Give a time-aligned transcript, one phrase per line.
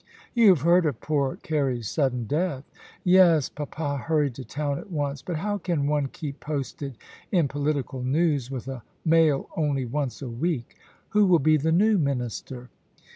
[0.33, 2.63] You have heard of poor Carey's sudden death?
[3.03, 6.97] Yes; papa hurried to town at once; but how can one keep posted
[7.31, 10.75] in political news with a mail only once a week?
[11.09, 12.71] Who will be the new Minister